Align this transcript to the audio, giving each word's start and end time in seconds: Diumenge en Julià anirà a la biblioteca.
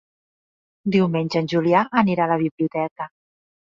Diumenge 0.95 1.39
en 1.43 1.51
Julià 1.55 1.85
anirà 2.05 2.29
a 2.29 2.31
la 2.35 2.43
biblioteca. 2.49 3.15